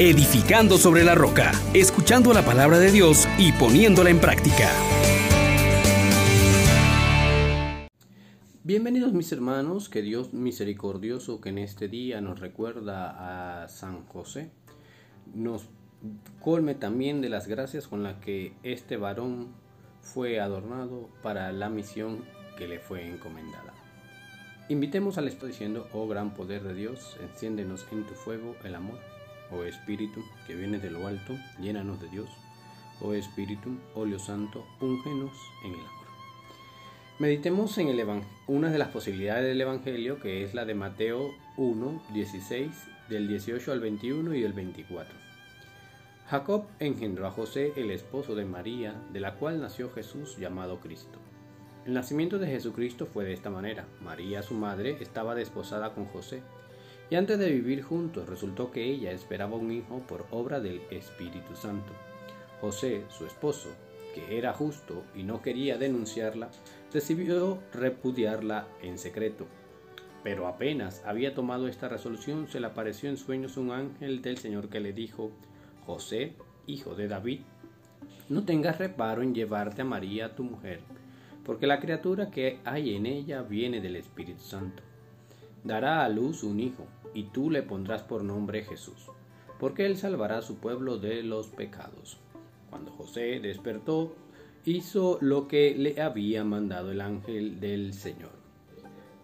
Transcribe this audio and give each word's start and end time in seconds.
edificando 0.00 0.78
sobre 0.78 1.04
la 1.04 1.14
roca, 1.14 1.52
escuchando 1.74 2.32
la 2.32 2.42
palabra 2.42 2.78
de 2.78 2.90
Dios 2.90 3.28
y 3.36 3.52
poniéndola 3.52 4.08
en 4.08 4.18
práctica. 4.18 4.70
Bienvenidos 8.64 9.12
mis 9.12 9.30
hermanos, 9.30 9.90
que 9.90 10.00
Dios 10.00 10.32
misericordioso 10.32 11.42
que 11.42 11.50
en 11.50 11.58
este 11.58 11.88
día 11.88 12.22
nos 12.22 12.40
recuerda 12.40 13.64
a 13.64 13.68
San 13.68 14.06
José, 14.06 14.50
nos 15.34 15.68
colme 16.40 16.74
también 16.74 17.20
de 17.20 17.28
las 17.28 17.46
gracias 17.46 17.86
con 17.86 18.02
las 18.02 18.16
que 18.20 18.54
este 18.62 18.96
varón 18.96 19.48
fue 20.00 20.40
adornado 20.40 21.10
para 21.22 21.52
la 21.52 21.68
misión 21.68 22.24
que 22.56 22.66
le 22.66 22.78
fue 22.78 23.06
encomendada. 23.06 23.74
Invitemos 24.70 25.18
al 25.18 25.28
esto 25.28 25.44
diciendo, 25.44 25.90
oh 25.92 26.08
gran 26.08 26.32
poder 26.32 26.62
de 26.62 26.72
Dios, 26.72 27.18
enciéndenos 27.20 27.84
en 27.92 28.06
tu 28.06 28.14
fuego 28.14 28.56
el 28.64 28.76
amor. 28.76 29.19
Oh 29.52 29.64
Espíritu, 29.64 30.22
que 30.46 30.54
viene 30.54 30.78
de 30.78 30.90
lo 30.90 31.06
alto, 31.06 31.36
llénanos 31.60 32.00
de 32.00 32.08
Dios. 32.08 32.30
Oh 33.00 33.14
Espíritu, 33.14 33.76
óleo 33.94 34.18
santo, 34.18 34.64
úngenos 34.80 35.32
en 35.64 35.72
el 35.72 35.80
amor. 35.80 36.00
Meditemos 37.18 37.76
en 37.78 37.88
el 37.88 38.22
una 38.46 38.70
de 38.70 38.78
las 38.78 38.88
posibilidades 38.88 39.44
del 39.44 39.60
Evangelio, 39.60 40.20
que 40.20 40.42
es 40.42 40.54
la 40.54 40.64
de 40.64 40.74
Mateo 40.74 41.34
1, 41.56 42.02
16, 42.14 42.70
del 43.10 43.28
18 43.28 43.72
al 43.72 43.80
21 43.80 44.34
y 44.34 44.40
del 44.40 44.52
24. 44.52 45.14
Jacob 46.28 46.66
engendró 46.78 47.26
a 47.26 47.32
José, 47.32 47.72
el 47.76 47.90
esposo 47.90 48.34
de 48.36 48.44
María, 48.44 48.94
de 49.12 49.20
la 49.20 49.34
cual 49.34 49.60
nació 49.60 49.90
Jesús 49.92 50.38
llamado 50.38 50.78
Cristo. 50.78 51.18
El 51.84 51.94
nacimiento 51.94 52.38
de 52.38 52.46
Jesucristo 52.46 53.04
fue 53.04 53.24
de 53.24 53.32
esta 53.32 53.50
manera. 53.50 53.86
María, 54.00 54.42
su 54.42 54.54
madre, 54.54 54.96
estaba 55.00 55.34
desposada 55.34 55.92
con 55.92 56.06
José, 56.06 56.42
y 57.10 57.16
antes 57.16 57.38
de 57.38 57.50
vivir 57.50 57.82
juntos 57.82 58.28
resultó 58.28 58.70
que 58.70 58.84
ella 58.84 59.10
esperaba 59.10 59.56
un 59.56 59.72
hijo 59.72 59.98
por 60.06 60.26
obra 60.30 60.60
del 60.60 60.80
Espíritu 60.90 61.56
Santo. 61.56 61.92
José, 62.60 63.02
su 63.08 63.26
esposo, 63.26 63.70
que 64.14 64.38
era 64.38 64.52
justo 64.52 65.02
y 65.14 65.24
no 65.24 65.42
quería 65.42 65.76
denunciarla, 65.76 66.50
decidió 66.92 67.58
repudiarla 67.72 68.68
en 68.82 68.96
secreto. 68.96 69.46
Pero 70.22 70.46
apenas 70.46 71.02
había 71.04 71.34
tomado 71.34 71.66
esta 71.66 71.88
resolución, 71.88 72.46
se 72.46 72.60
le 72.60 72.66
apareció 72.66 73.08
en 73.08 73.16
sueños 73.16 73.56
un 73.56 73.72
ángel 73.72 74.22
del 74.22 74.38
Señor 74.38 74.68
que 74.68 74.80
le 74.80 74.92
dijo, 74.92 75.32
José, 75.86 76.34
hijo 76.66 76.94
de 76.94 77.08
David, 77.08 77.40
no 78.28 78.44
tengas 78.44 78.78
reparo 78.78 79.22
en 79.22 79.34
llevarte 79.34 79.82
a 79.82 79.84
María, 79.84 80.36
tu 80.36 80.44
mujer, 80.44 80.80
porque 81.44 81.66
la 81.66 81.80
criatura 81.80 82.30
que 82.30 82.60
hay 82.64 82.94
en 82.94 83.06
ella 83.06 83.42
viene 83.42 83.80
del 83.80 83.96
Espíritu 83.96 84.42
Santo. 84.42 84.82
Dará 85.64 86.04
a 86.04 86.08
luz 86.08 86.42
un 86.42 86.60
hijo, 86.60 86.86
y 87.14 87.24
tú 87.24 87.50
le 87.50 87.62
pondrás 87.62 88.02
por 88.02 88.24
nombre 88.24 88.64
Jesús, 88.64 89.06
porque 89.58 89.86
él 89.86 89.96
salvará 89.96 90.38
a 90.38 90.42
su 90.42 90.56
pueblo 90.56 90.98
de 90.98 91.22
los 91.22 91.48
pecados. 91.48 92.18
Cuando 92.68 92.92
José 92.92 93.40
despertó, 93.40 94.14
hizo 94.64 95.18
lo 95.20 95.48
que 95.48 95.74
le 95.76 96.00
había 96.00 96.44
mandado 96.44 96.92
el 96.92 97.00
ángel 97.00 97.60
del 97.60 97.92
Señor. 97.94 98.32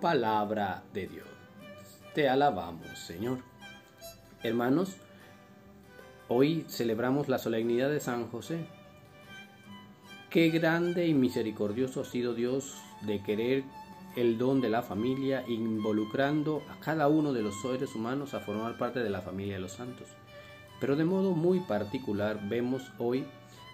Palabra 0.00 0.82
de 0.92 1.06
Dios. 1.06 1.28
Te 2.14 2.28
alabamos, 2.28 2.98
Señor. 2.98 3.38
Hermanos, 4.42 4.96
hoy 6.28 6.64
celebramos 6.68 7.28
la 7.28 7.38
solemnidad 7.38 7.90
de 7.90 8.00
San 8.00 8.28
José, 8.28 8.66
Qué 10.30 10.48
grande 10.48 11.08
y 11.08 11.12
misericordioso 11.12 12.02
ha 12.02 12.04
sido 12.04 12.34
Dios 12.34 12.80
de 13.02 13.20
querer 13.20 13.64
el 14.20 14.38
don 14.38 14.60
de 14.60 14.68
la 14.68 14.82
familia, 14.82 15.44
involucrando 15.48 16.62
a 16.70 16.78
cada 16.80 17.08
uno 17.08 17.32
de 17.32 17.42
los 17.42 17.60
seres 17.60 17.94
humanos 17.94 18.34
a 18.34 18.40
formar 18.40 18.76
parte 18.78 19.00
de 19.00 19.10
la 19.10 19.22
familia 19.22 19.54
de 19.54 19.60
los 19.60 19.72
santos. 19.72 20.08
Pero 20.80 20.96
de 20.96 21.04
modo 21.04 21.32
muy 21.32 21.60
particular 21.60 22.40
vemos 22.48 22.92
hoy 22.98 23.24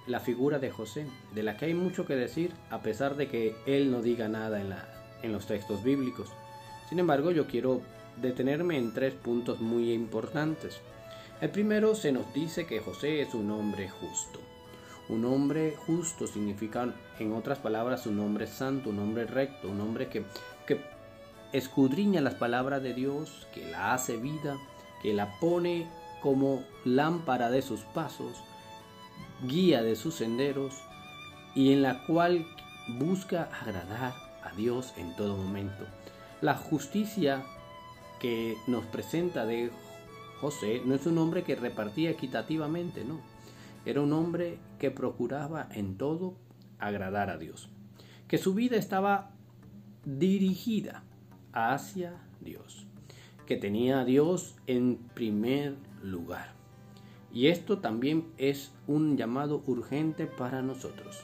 la 0.06 0.20
figura 0.20 0.58
de 0.58 0.70
José, 0.70 1.06
de 1.34 1.42
la 1.42 1.56
que 1.56 1.66
hay 1.66 1.75
mucho 1.75 2.06
que 2.06 2.14
decir, 2.14 2.53
a 2.70 2.81
pesar 2.81 3.16
de 3.16 3.28
que 3.28 3.56
él 3.66 3.91
no 3.91 4.03
diga 4.03 4.28
nada 4.28 4.60
en, 4.60 4.70
la, 4.70 4.88
en 5.22 5.32
los 5.32 5.47
textos 5.47 5.82
bíblicos. 5.82 6.28
Sin 6.88 6.99
embargo, 6.99 7.32
yo 7.32 7.47
quiero 7.47 7.81
detenerme 8.20 8.78
en 8.78 8.94
tres 8.94 9.15
puntos 9.15 9.60
muy 9.60 9.93
importantes. 9.93 10.81
El 11.41 11.50
primero 11.50 11.94
se 11.94 12.12
nos 12.12 12.32
dice 12.32 12.66
que 12.66 12.81
José 12.81 13.20
es 13.20 13.34
un 13.34 13.50
hombre 13.50 13.88
justo. 13.88 14.41
Un 15.09 15.25
hombre 15.25 15.77
justo 15.87 16.27
significa, 16.27 16.93
en 17.21 17.33
otras 17.33 17.59
palabras, 17.59 18.06
un 18.06 18.19
hombre 18.19 18.47
santo, 18.47 18.91
un 18.91 18.99
hombre 18.99 19.25
recto, 19.27 19.69
un 19.69 19.81
hombre 19.81 20.09
que, 20.09 20.25
escudriña 21.53 22.21
las 22.21 22.34
palabras 22.34 22.83
de 22.83 22.93
Dios, 22.93 23.47
que 23.55 23.71
la 23.71 23.94
hace 23.94 24.17
vida, 24.17 24.59
que 25.00 25.15
la 25.15 25.39
pone 25.39 25.87
como 26.21 26.65
lámpara 26.84 27.50
de 27.50 27.62
sus 27.62 27.81
pasos, 27.81 28.43
guía 29.44 29.83
de 29.83 29.94
sus 29.94 30.17
senderos 30.17 30.75
y 31.55 31.73
en 31.73 31.83
la 31.83 32.05
cual 32.06 32.44
busca 32.99 33.49
agradar 33.62 34.12
a 34.43 34.50
Dios 34.56 34.93
en 34.97 35.15
todo 35.15 35.37
momento. 35.37 35.84
La 36.41 36.55
justicia 36.55 37.44
que 38.19 38.56
nos 38.67 38.84
presenta 38.87 39.47
de 39.47 39.71
José 40.41 40.83
no 40.84 40.97
es 40.97 41.06
un 41.06 41.19
hombre 41.19 41.44
que 41.44 41.55
repartía 41.55 42.11
equitativamente, 42.11 43.05
no 43.05 43.35
era 43.86 44.02
un 44.02 44.12
hombre 44.12 44.58
que 44.78 44.91
procuraba 44.91 45.69
en 45.72 45.97
todo 45.97 46.34
agradar 46.78 47.30
a 47.30 47.38
Dios, 47.38 47.70
que 48.28 48.36
su 48.36 48.52
vida 48.52 48.76
estaba 48.76 49.30
dirigida 50.04 51.04
hacia 51.52 52.20
Dios, 52.41 52.86
que 53.46 53.56
tenía 53.56 54.00
a 54.00 54.04
Dios 54.04 54.56
en 54.66 54.98
primer 55.14 55.76
lugar. 56.02 56.54
Y 57.32 57.46
esto 57.46 57.78
también 57.78 58.26
es 58.38 58.72
un 58.86 59.16
llamado 59.16 59.62
urgente 59.66 60.26
para 60.26 60.62
nosotros, 60.62 61.20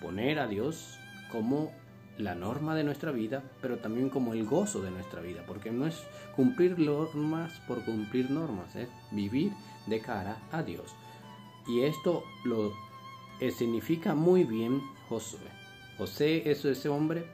poner 0.00 0.38
a 0.38 0.46
Dios 0.46 0.98
como 1.30 1.70
la 2.18 2.34
norma 2.34 2.74
de 2.74 2.84
nuestra 2.84 3.12
vida, 3.12 3.42
pero 3.60 3.78
también 3.78 4.10
como 4.10 4.32
el 4.32 4.46
gozo 4.46 4.80
de 4.82 4.90
nuestra 4.90 5.20
vida, 5.20 5.44
porque 5.46 5.70
no 5.70 5.86
es 5.86 6.02
cumplir 6.36 6.78
normas 6.78 7.52
por 7.66 7.84
cumplir 7.84 8.30
normas, 8.30 8.74
es 8.76 8.88
vivir 9.10 9.52
de 9.86 10.00
cara 10.00 10.38
a 10.52 10.62
Dios. 10.62 10.94
Y 11.70 11.84
esto 11.84 12.24
lo 12.42 12.72
eh, 13.38 13.52
significa 13.52 14.14
muy 14.16 14.42
bien 14.42 14.82
Josué. 15.08 15.38
José 15.98 16.50
es 16.50 16.64
ese 16.64 16.88
hombre 16.88 17.24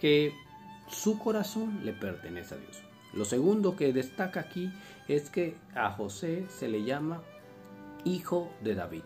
que 0.00 0.32
su 0.88 1.18
corazón 1.18 1.84
le 1.84 1.92
pertenece 1.92 2.54
a 2.54 2.58
Dios. 2.58 2.82
Lo 3.12 3.26
segundo 3.26 3.76
que 3.76 3.92
destaca 3.92 4.40
aquí 4.40 4.72
es 5.08 5.28
que 5.28 5.56
a 5.74 5.90
José 5.90 6.46
se 6.48 6.68
le 6.68 6.84
llama 6.84 7.22
hijo 8.04 8.50
de 8.62 8.74
David. 8.74 9.02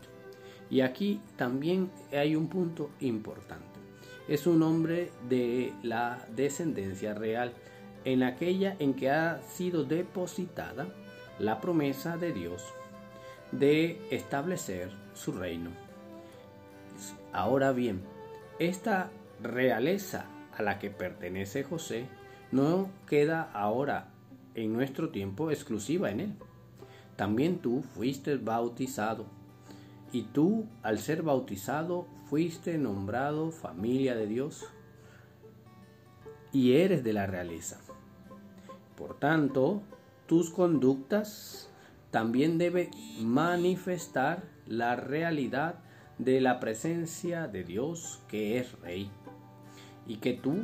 Y 0.71 0.83
aquí 0.83 1.21
también 1.37 1.91
hay 2.13 2.37
un 2.37 2.49
punto 2.49 2.91
importante. 3.01 3.81
Es 4.29 4.47
un 4.47 4.63
hombre 4.63 5.11
de 5.29 5.73
la 5.83 6.25
descendencia 6.37 7.13
real, 7.13 7.53
en 8.05 8.23
aquella 8.23 8.77
en 8.79 8.95
que 8.95 9.11
ha 9.11 9.43
sido 9.43 9.83
depositada 9.83 10.87
la 11.41 11.61
promesa 11.61 12.17
de 12.17 12.33
Dios 12.33 12.63
de 13.59 14.01
establecer 14.11 14.91
su 15.15 15.33
reino. 15.33 15.71
Ahora 17.33 17.73
bien, 17.73 18.03
esta 18.59 19.11
realeza 19.43 20.27
a 20.57 20.63
la 20.63 20.79
que 20.79 20.91
pertenece 20.91 21.65
José 21.65 22.07
no 22.53 22.89
queda 23.07 23.51
ahora 23.53 24.09
en 24.55 24.73
nuestro 24.73 25.11
tiempo 25.11 25.51
exclusiva 25.51 26.11
en 26.11 26.21
él. 26.21 26.35
También 27.17 27.59
tú 27.59 27.83
fuiste 27.83 28.37
bautizado 28.37 29.27
y 30.13 30.23
tú 30.23 30.67
al 30.83 30.99
ser 30.99 31.23
bautizado 31.23 32.07
fuiste 32.29 32.79
nombrado 32.79 33.51
familia 33.51 34.15
de 34.15 34.27
Dios 34.27 34.65
y 36.53 36.73
eres 36.73 37.05
de 37.05 37.13
la 37.13 37.27
realeza. 37.27 37.79
Por 38.97 39.19
tanto, 39.19 39.83
tus 40.27 40.51
conductas 40.51 41.66
también 42.17 42.57
debe 42.57 42.91
manifestar 43.21 44.43
la 44.67 44.97
realidad 44.97 45.75
de 46.17 46.41
la 46.41 46.61
presencia 46.61 47.47
de 47.47 47.63
Dios 47.63 48.23
que 48.27 48.59
es 48.59 48.73
rey 48.81 49.11
y 50.07 50.17
que 50.17 50.33
tú 50.33 50.63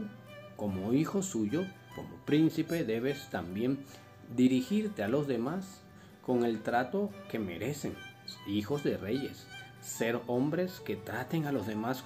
como 0.56 0.94
hijo 0.94 1.22
suyo, 1.22 1.66
como 1.94 2.08
príncipe, 2.24 2.84
debes 2.84 3.28
también 3.28 3.84
dirigirte 4.34 5.02
a 5.02 5.08
los 5.08 5.26
demás 5.26 5.82
con 6.22 6.46
el 6.46 6.62
trato 6.62 7.10
que 7.30 7.38
merecen, 7.38 7.96
hijos 8.46 8.82
de 8.82 8.96
reyes, 8.96 9.46
ser 9.82 10.22
hombres 10.28 10.80
que 10.80 10.96
traten 10.96 11.44
a 11.44 11.52
los 11.52 11.66
demás 11.66 12.02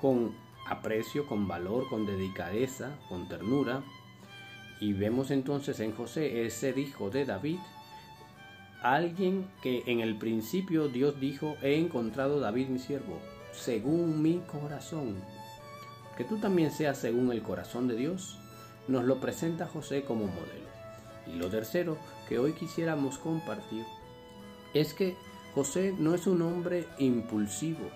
con 0.00 0.32
aprecio, 0.68 1.26
con 1.26 1.48
valor, 1.48 1.88
con 1.88 2.06
delicadeza, 2.06 2.96
con 3.08 3.26
ternura. 3.26 3.82
Y 4.78 4.92
vemos 4.92 5.32
entonces 5.32 5.80
en 5.80 5.90
José 5.90 6.46
ese 6.46 6.70
hijo 6.78 7.10
de 7.10 7.24
David 7.24 7.58
alguien 8.94 9.48
que 9.62 9.82
en 9.86 10.00
el 10.00 10.16
principio 10.16 10.88
Dios 10.88 11.18
dijo, 11.18 11.56
he 11.62 11.76
encontrado 11.78 12.40
David 12.40 12.68
mi 12.68 12.78
siervo, 12.78 13.18
según 13.52 14.22
mi 14.22 14.38
corazón. 14.40 15.16
Que 16.16 16.24
tú 16.24 16.38
también 16.38 16.70
seas 16.70 16.98
según 16.98 17.32
el 17.32 17.42
corazón 17.42 17.88
de 17.88 17.96
Dios, 17.96 18.38
nos 18.88 19.04
lo 19.04 19.18
presenta 19.18 19.66
José 19.66 20.04
como 20.04 20.26
modelo. 20.26 20.66
Y 21.26 21.36
lo 21.36 21.48
tercero 21.48 21.96
que 22.28 22.38
hoy 22.38 22.52
quisiéramos 22.52 23.18
compartir 23.18 23.84
es 24.74 24.94
que 24.94 25.16
José 25.54 25.94
no 25.98 26.14
es 26.14 26.26
un 26.26 26.42
hombre 26.42 26.86
impulsivo, 26.98 27.88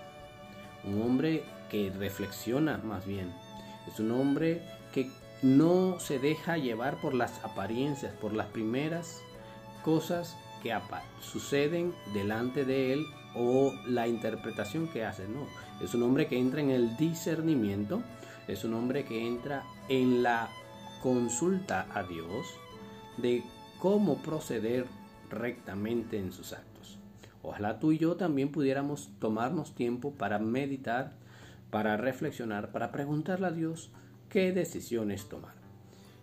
un 0.83 1.01
hombre 1.01 1.43
que 1.69 1.91
reflexiona 1.91 2.77
más 2.79 3.05
bien, 3.05 3.31
es 3.87 3.99
un 3.99 4.11
hombre 4.11 4.61
que 4.93 5.09
no 5.41 5.99
se 5.99 6.19
deja 6.19 6.57
llevar 6.57 6.99
por 6.99 7.13
las 7.13 7.43
apariencias, 7.45 8.13
por 8.13 8.33
las 8.33 8.47
primeras 8.47 9.21
cosas 9.83 10.35
que 10.61 10.73
suceden 11.19 11.93
delante 12.13 12.65
de 12.65 12.93
él 12.93 13.05
o 13.35 13.73
la 13.87 14.07
interpretación 14.07 14.87
que 14.87 15.05
hace. 15.05 15.27
No, 15.27 15.47
es 15.83 15.93
un 15.93 16.03
hombre 16.03 16.27
que 16.27 16.37
entra 16.37 16.61
en 16.61 16.69
el 16.69 16.95
discernimiento, 16.97 18.01
es 18.47 18.63
un 18.63 18.73
hombre 18.73 19.05
que 19.05 19.27
entra 19.27 19.63
en 19.89 20.23
la 20.23 20.49
consulta 21.01 21.87
a 21.93 22.03
Dios 22.03 22.47
de 23.17 23.43
cómo 23.79 24.21
proceder 24.21 24.85
rectamente 25.29 26.17
en 26.17 26.31
sus 26.31 26.53
actos. 26.53 26.99
Ojalá 27.43 27.79
tú 27.79 27.91
y 27.91 27.97
yo 27.97 28.15
también 28.15 28.51
pudiéramos 28.51 29.09
tomarnos 29.19 29.73
tiempo 29.73 30.11
para 30.11 30.37
meditar, 30.37 31.13
para 31.71 31.97
reflexionar, 31.97 32.71
para 32.71 32.91
preguntarle 32.91 33.47
a 33.47 33.51
Dios 33.51 33.89
qué 34.29 34.51
decisiones 34.51 35.27
tomar. 35.27 35.55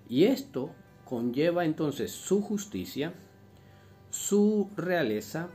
Y 0.09 0.25
esto 0.25 0.71
conlleva 1.05 1.65
entonces 1.65 2.13
su 2.13 2.43
justicia, 2.43 3.15
su 4.19 4.69
realeza 4.77 5.49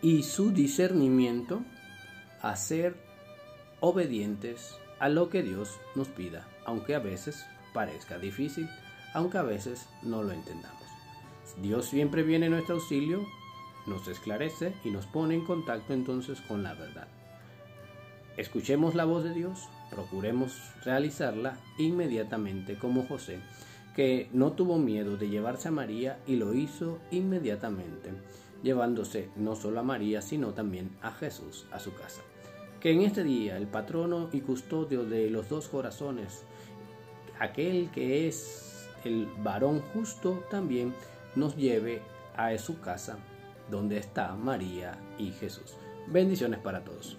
y 0.00 0.22
su 0.22 0.52
discernimiento 0.52 1.60
a 2.40 2.54
ser 2.54 2.94
obedientes 3.80 4.76
a 5.00 5.08
lo 5.08 5.28
que 5.28 5.42
Dios 5.42 5.76
nos 5.96 6.06
pida, 6.06 6.46
aunque 6.64 6.94
a 6.94 7.00
veces 7.00 7.44
parezca 7.74 8.16
difícil, 8.18 8.70
aunque 9.12 9.38
a 9.38 9.42
veces 9.42 9.88
no 10.02 10.22
lo 10.22 10.32
entendamos. 10.32 10.84
Dios 11.60 11.86
siempre 11.86 12.22
viene 12.22 12.46
en 12.46 12.52
nuestro 12.52 12.76
auxilio, 12.76 13.26
nos 13.88 14.06
esclarece 14.06 14.72
y 14.84 14.90
nos 14.90 15.06
pone 15.06 15.34
en 15.34 15.44
contacto 15.44 15.92
entonces 15.94 16.40
con 16.42 16.62
la 16.62 16.74
verdad. 16.74 17.08
Escuchemos 18.36 18.94
la 18.94 19.04
voz 19.04 19.24
de 19.24 19.34
Dios, 19.34 19.68
procuremos 19.90 20.56
realizarla 20.84 21.58
inmediatamente 21.76 22.78
como 22.78 23.04
José, 23.04 23.40
que 23.98 24.28
no 24.32 24.52
tuvo 24.52 24.78
miedo 24.78 25.16
de 25.16 25.28
llevarse 25.28 25.66
a 25.66 25.72
María 25.72 26.20
y 26.24 26.36
lo 26.36 26.54
hizo 26.54 27.00
inmediatamente, 27.10 28.12
llevándose 28.62 29.28
no 29.34 29.56
solo 29.56 29.80
a 29.80 29.82
María, 29.82 30.22
sino 30.22 30.54
también 30.54 30.96
a 31.02 31.10
Jesús 31.10 31.66
a 31.72 31.80
su 31.80 31.92
casa. 31.94 32.22
Que 32.78 32.92
en 32.92 33.00
este 33.00 33.24
día 33.24 33.56
el 33.56 33.66
patrono 33.66 34.28
y 34.32 34.42
custodio 34.42 35.04
de 35.04 35.28
los 35.30 35.48
dos 35.48 35.66
corazones, 35.66 36.44
aquel 37.40 37.90
que 37.90 38.28
es 38.28 38.88
el 39.04 39.26
varón 39.42 39.80
justo, 39.92 40.44
también 40.48 40.94
nos 41.34 41.56
lleve 41.56 42.00
a 42.36 42.56
su 42.56 42.78
casa 42.78 43.18
donde 43.68 43.98
está 43.98 44.36
María 44.36 44.96
y 45.18 45.32
Jesús. 45.32 45.76
Bendiciones 46.06 46.60
para 46.60 46.84
todos. 46.84 47.18